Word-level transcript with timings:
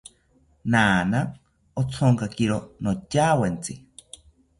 Naana 0.71 1.19
othonkakiro 1.81 2.57
ontyawetzi 2.89 3.73